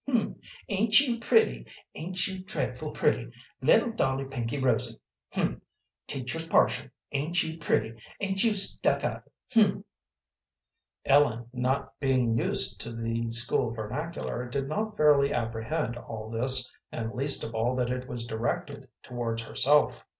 [0.07, 1.67] "H'm, ain't you pretty?
[1.93, 4.99] Ain't you dreadful pretty, little dolly pinky rosy.
[5.31, 5.61] H'm,
[6.07, 6.87] teacher's partial.
[7.11, 7.93] Ain't you pretty?
[8.19, 9.29] Ain't you stuck up?
[9.51, 9.85] H'm."
[11.05, 17.13] Ellen, not being used to the school vernacular, did not fairly apprehend all this, and
[17.13, 20.03] least of all that it was directed towards herself.